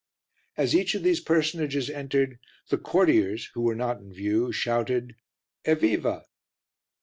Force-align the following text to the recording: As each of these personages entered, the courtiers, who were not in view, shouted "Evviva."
As 0.57 0.73
each 0.75 0.95
of 0.95 1.03
these 1.03 1.19
personages 1.19 1.87
entered, 1.87 2.39
the 2.69 2.79
courtiers, 2.79 3.51
who 3.53 3.61
were 3.61 3.75
not 3.75 3.99
in 3.99 4.11
view, 4.11 4.51
shouted 4.51 5.15
"Evviva." 5.63 6.25